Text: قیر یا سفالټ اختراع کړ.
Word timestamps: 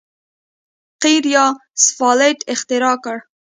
قیر 1.01 1.23
یا 1.35 1.45
سفالټ 1.83 2.39
اختراع 2.53 2.95
کړ. 3.03 3.17